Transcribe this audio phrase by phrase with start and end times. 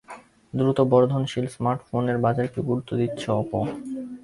[0.53, 3.59] দ্রুত বর্ধনশীল স্মার্টফোনের বাজারকে গুরুত্ব দিচ্ছে অপো।